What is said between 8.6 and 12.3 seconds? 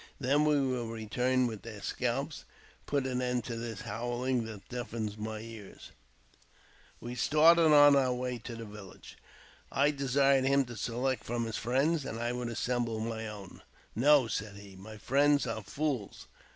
village. I desired him to select from his friends, and